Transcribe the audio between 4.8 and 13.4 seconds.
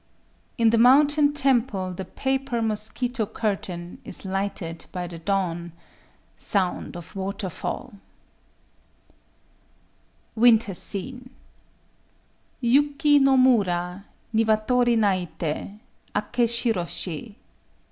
by the dawn: sound of water fall." WINTER SCENE Yuki no